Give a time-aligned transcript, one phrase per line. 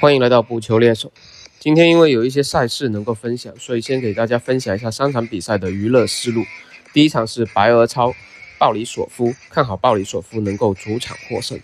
[0.00, 1.12] 欢迎来到补球猎手。
[1.60, 6.44] 今天因为有一些赛事能够分享，所以先给大家分享一下三场比赛的娱乐思路。
[6.92, 8.12] 第一场是白俄超
[8.58, 11.60] 鲍里索夫，看好鲍里索夫能够主场获胜。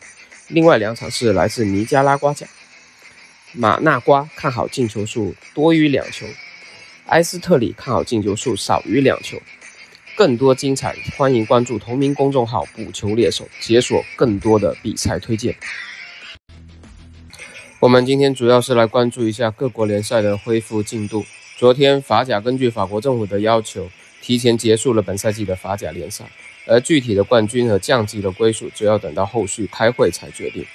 [0.46, 2.48] 另外两场是来自尼加拉瓜奖
[3.52, 6.24] 马纳瓜，看好进球数多于两球。
[7.06, 9.40] 埃斯特里看好进球数少于两球。
[10.18, 15.56] 更多精彩，欢迎关注同名公众号“补球猎手”，解锁更多的比赛推荐。
[17.78, 21.24] 我们今天主要是来关注一下各国联赛的恢复进度。
[21.56, 23.88] 昨天，法甲根据法国政府的要求，
[24.20, 26.28] 提前结束了本赛季的法甲联赛，
[26.66, 30.66] 而具体的冠军和降级的归属，就要等到后续开会才决定。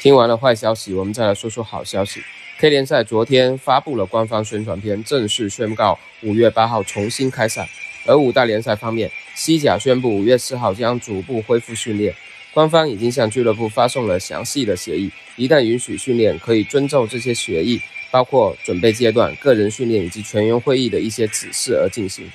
[0.00, 2.20] 听完了坏消息，我们再来说说好消息。
[2.58, 7.68] K 联赛昨天发布了官方宣传片，正式宣告五月八号重新开赛。
[8.06, 12.14] 而五大联赛方面，西甲宣布五月四号将逐步恢复训练。
[12.54, 17.78] 官方已经向俱乐部发送了详细的协议，一旦允许训练，可以遵照这些协议，
[18.10, 22.26] 包括准备阶段、个人训练以及全员会议的一些指示而进行。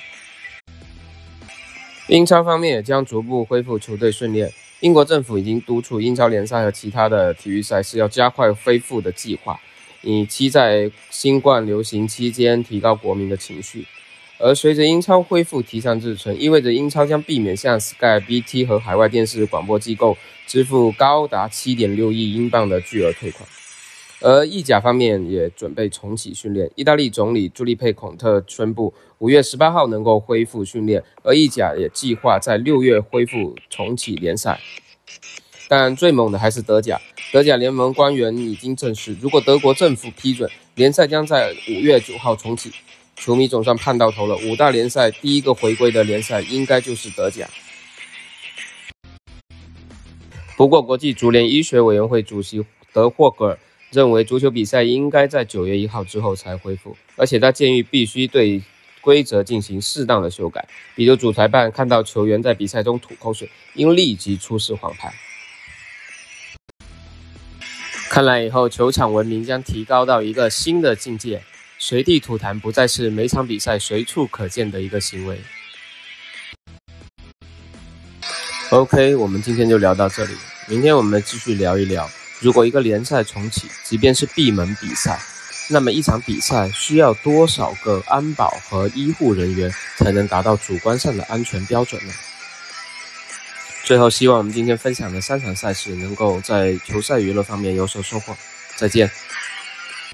[2.06, 9.58] 英超方面也将逐步恢复球队训练，英国政府已经督促英超联赛和其他的体育赛事要加快恢复的计划，
[10.02, 13.86] 以期在新冠流行期间提高国民的情绪。
[14.38, 20.16] 而随着英超恢复提上日程，意味着英超将避免向 Sky、BT 和海外电视广播机构
[20.48, 23.48] 支付高达7.6亿英镑的巨额退款。
[24.20, 34.60] 而意甲方面也准备重启训练，意大利总理朱利佩·孔特宣布，五月十八号能够恢复训练，而意甲也计划在六月恢复重启联赛。
[35.68, 37.00] 但最猛的还是德甲，
[37.32, 42.70] 德甲联盟官员已经证实，如果德国政府批准，联赛将在五月九号重启。
[43.16, 47.48] 球迷总算盼到头了，五大联赛第一个回归的联赛应该就是德甲。
[50.58, 53.58] 不过，国际足联医学委员会主席德霍格尔
[53.90, 58.60] 认为，足球比赛应该在九月一号之后才恢复，而且他建议必须对
[59.00, 65.10] 规则进行适当的修改，比如主裁判看到球员在比赛中吐口水，应立即出示黄牌。
[68.12, 71.42] 看来以后球场文明将提高到一个新的境界。
[71.78, 75.40] 随地吐痰不再是每场比赛随处可见的一个行为。
[78.68, 80.34] OK，我们今天就聊到这里，
[80.68, 82.06] 明天我们继续聊一聊，
[82.38, 85.18] 如果一个联赛重启，即便是闭门比赛，
[85.70, 92.12] 那么一场比赛需要多少个安保和医护人员才能达到主观上的安全标准呢？
[93.84, 98.36] 最后，希望我们今天分享的三场赛事能够在球赛娱乐方面有所收获。
[98.76, 99.10] 再见。